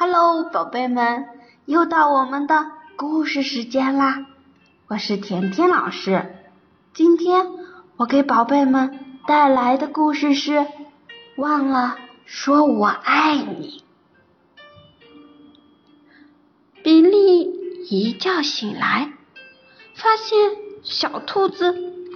[0.00, 1.26] Hello，宝贝们，
[1.64, 4.26] 又到我们的故事时间啦！
[4.86, 6.36] 我是甜甜老师。
[6.94, 7.44] 今天
[7.96, 10.52] 我给宝贝们带来的故事是
[11.36, 13.82] 《忘了说我爱你》。
[16.84, 17.40] 比利
[17.90, 19.12] 一觉醒来，
[19.96, 20.38] 发现
[20.84, 21.74] 小兔子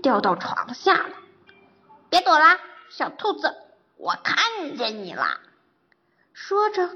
[0.00, 1.16] 掉到床下了。
[2.08, 2.56] 别躲啦，
[2.88, 3.52] 小兔子，
[3.96, 5.40] 我看见你啦！
[6.32, 6.88] 说着，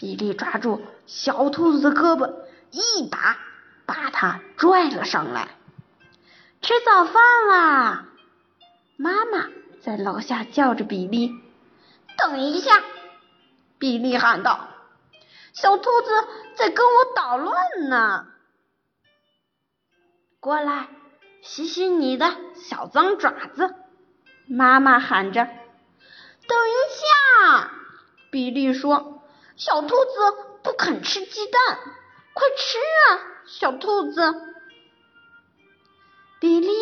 [0.00, 2.32] 比利抓住小兔子的胳膊，
[2.70, 3.36] 一把
[3.84, 5.48] 把它拽了上来。
[6.62, 8.06] 吃早饭啦！
[8.96, 9.50] 妈妈
[9.82, 11.34] 在楼下叫着比利。
[12.16, 12.82] 等一下，
[13.78, 14.70] 比利喊道
[15.52, 16.10] ：“小兔子
[16.54, 18.26] 在跟我捣乱呢！
[20.40, 20.88] 过来，
[21.42, 23.74] 洗洗你的小脏爪子。”
[24.48, 27.70] 妈妈喊着：“等一下！”
[28.32, 29.19] 比利说
[29.60, 30.10] ：“小兔子
[30.62, 31.78] 不肯吃鸡蛋，
[32.32, 34.22] 快吃啊，小兔子！”
[36.40, 36.72] 比利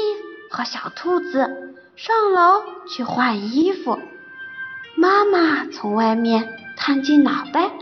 [0.48, 3.98] 和小兔子上楼去换衣服。
[4.96, 7.72] 妈妈从外面探进脑袋：“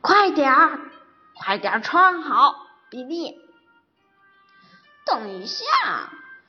[0.00, 0.80] 快点儿，
[1.34, 3.38] 快点儿穿好，比利！”
[5.04, 5.64] 等一下，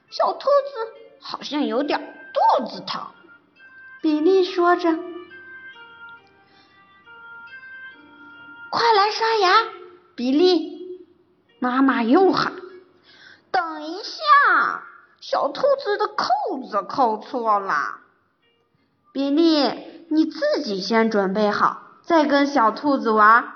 [0.10, 2.16] 小兔子好像有点。
[2.58, 3.08] 肚子疼，
[4.02, 4.98] 比利说着
[9.12, 9.68] ：“刷牙，
[10.16, 11.06] 比利！”
[11.60, 12.54] 妈妈又喊
[13.52, 14.84] ：“等一下，
[15.20, 16.28] 小兔子的扣
[16.70, 18.00] 子扣错了。”
[19.12, 19.70] 比利，
[20.10, 23.54] 你自己先准备好，再跟小兔子玩。”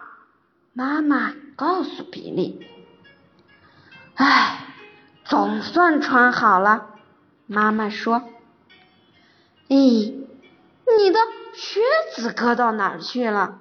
[0.74, 2.68] 妈妈告诉比利。
[4.16, 4.76] “唉，
[5.24, 6.88] 总算穿好了。”
[7.46, 8.24] 妈妈说。
[9.70, 10.26] 咦，
[10.98, 11.20] 你的
[11.54, 11.82] 靴
[12.16, 13.60] 子搁到哪儿去了？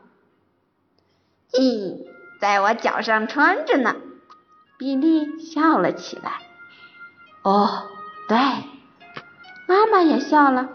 [1.52, 2.06] 咦，
[2.40, 3.96] 在我脚上穿着呢。
[4.78, 6.40] 比利笑了起来。
[7.42, 7.88] 哦，
[8.28, 8.36] 对，
[9.68, 10.70] 妈妈也笑了。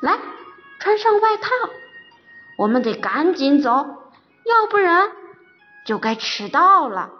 [0.00, 0.18] 来，
[0.78, 1.50] 穿上外套，
[2.56, 3.70] 我们得赶紧走，
[4.44, 5.10] 要不然
[5.84, 7.10] 就该迟到了。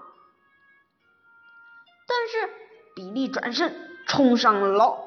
[2.07, 2.51] 但是
[2.95, 3.75] 比利转身
[4.07, 4.99] 冲上了楼。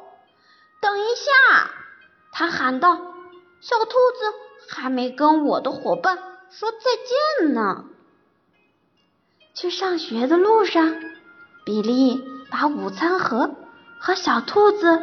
[0.81, 1.71] 等一下！
[2.33, 2.95] 他喊道
[3.61, 6.17] ：“小兔子还没跟我的伙伴
[6.51, 6.77] 说再
[7.39, 7.85] 见呢。”
[9.55, 10.95] 去上学的路上，
[11.65, 13.55] 比利把午餐盒
[13.99, 15.01] 和小兔子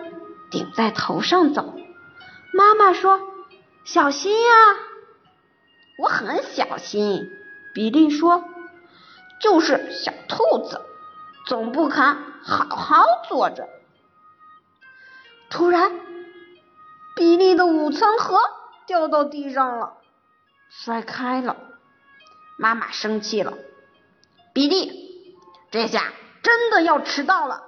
[0.51, 1.75] 顶在头上走。
[2.53, 3.21] 妈妈说
[3.85, 4.49] ：“小心呀！”
[5.99, 7.31] 我很小心。
[7.75, 8.45] 比利说
[9.43, 10.81] ：“就是小兔子
[11.47, 13.69] 总不肯好好坐着。”
[15.51, 15.93] 突然。
[17.15, 18.39] 比利的午餐盒
[18.87, 19.98] 掉到地上了，
[20.85, 21.57] 摔开了。
[22.57, 23.59] 妈妈生气了
[24.55, 25.37] ：“比利，
[25.73, 26.13] 这下
[26.43, 27.65] 真的要迟到了！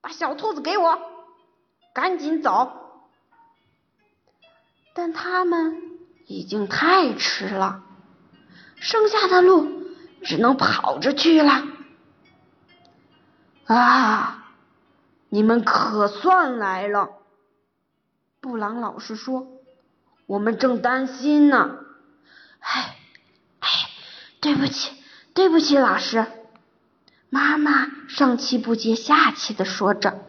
[0.00, 1.00] 把小兔子给我，
[1.92, 3.02] 赶紧走！”
[4.94, 7.82] 但他们已经太迟了，
[8.76, 9.90] 剩下的路
[10.22, 11.64] 只能跑着去了。
[13.66, 14.44] 啊！
[15.28, 17.10] 你们可算来了！
[18.40, 19.48] 布朗老师说
[20.26, 21.78] ：“我们正担心呢。”
[22.60, 22.96] 哎，
[23.60, 23.68] 哎，
[24.40, 24.92] 对不起，
[25.34, 26.26] 对不起，老师。
[27.30, 30.20] 妈妈上气不接下气的说着：“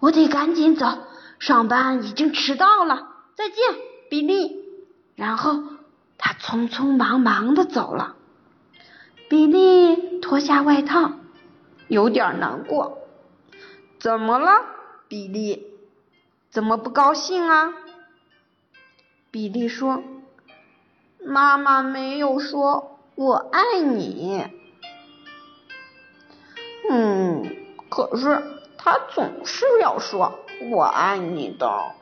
[0.00, 0.86] 我得赶紧走，
[1.38, 3.08] 上班已经迟到了。
[3.36, 3.56] 再见，
[4.10, 4.64] 比利。”
[5.14, 5.62] 然后
[6.16, 8.16] 他匆匆忙忙的走了。
[9.28, 11.12] 比利脱下外套，
[11.86, 12.98] 有点难过。
[13.98, 14.64] 怎么了，
[15.06, 15.66] 比利？
[16.50, 17.74] 怎么不高兴啊？
[19.30, 20.02] 比利说
[21.24, 24.46] ：“妈妈没有说我爱你。”
[26.90, 27.56] 嗯，
[27.90, 28.42] 可是
[28.78, 30.38] 她总是要说
[30.70, 31.92] 我爱你的。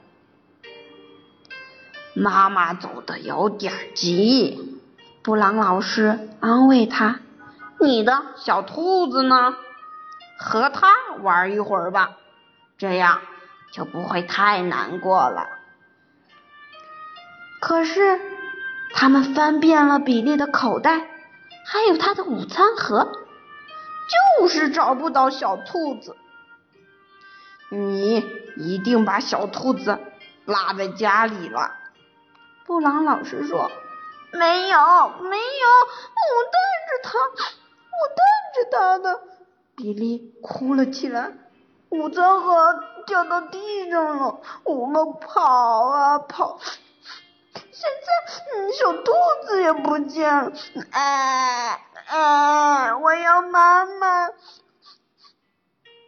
[2.15, 4.81] 妈妈走的有点急，
[5.22, 7.21] 布朗老师安慰他
[7.81, 9.57] ：“你的小兔子呢？
[10.39, 12.17] 和它玩一会儿吧，
[12.79, 13.21] 这样。”
[13.72, 15.56] 就不会太难过了。
[17.66, 18.21] 可是，
[18.95, 21.09] 他们翻遍了比利的口袋，
[21.66, 23.10] 还有他的午餐盒，
[24.39, 26.16] 就是找不到小兔子。
[27.68, 28.24] 你
[28.57, 29.98] 一定把小兔子
[30.45, 31.72] 落在家里了，
[32.66, 33.69] 布朗老师说。
[34.30, 34.78] 没有，
[35.22, 35.66] 没有，
[36.22, 38.22] 我带着它，我带
[38.54, 39.21] 着它的。
[39.74, 41.33] 比利哭了起来。
[41.89, 46.60] 午餐盒掉到地上了，我们跑啊跑，
[47.78, 49.13] 现在小兔
[49.47, 50.51] 子也不见了。
[50.93, 54.31] 哎哎，我要妈妈！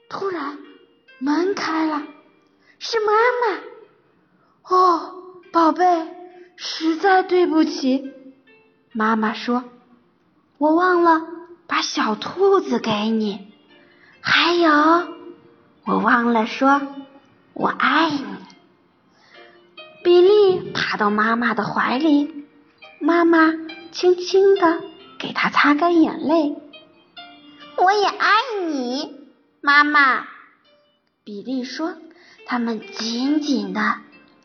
[0.08, 0.56] 突然，
[1.18, 2.02] 门开了，
[2.78, 4.74] 是妈妈。
[4.74, 5.12] 哦，
[5.52, 5.84] 宝贝，
[6.56, 8.14] 实在对不起。
[8.92, 9.64] 妈妈说
[10.56, 11.20] ：“我忘了
[11.66, 13.52] 把小兔子给你，
[14.22, 14.70] 还有，
[15.84, 16.80] 我忘了说
[17.52, 18.24] 我爱你。”
[20.98, 22.44] 到妈妈的怀里，
[23.00, 23.54] 妈妈
[23.92, 24.82] 轻轻的
[25.18, 26.56] 给他擦干眼泪。
[27.76, 28.28] 我也爱
[28.66, 29.16] 你，
[29.62, 30.26] 妈妈。
[31.24, 31.94] 比利说，
[32.46, 33.80] 他们紧紧的、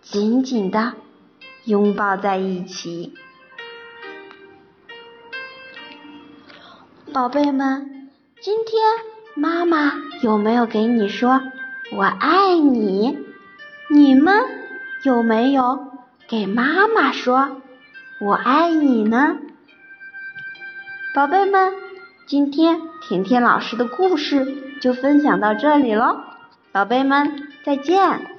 [0.02, 0.94] 紧紧的
[1.66, 3.14] 拥抱在一起。
[7.12, 8.10] 宝贝们，
[8.42, 8.82] 今天
[9.36, 11.42] 妈妈有没有给你说
[11.92, 13.18] 我爱你？
[13.90, 14.62] 你们？
[15.04, 15.93] 有没有
[16.33, 17.62] 给妈妈说
[18.19, 19.38] “我爱你”呢？
[21.13, 21.71] 宝贝们，
[22.25, 26.21] 今天甜甜老师的故事就分享到这里喽，
[26.71, 28.32] 宝贝们再见。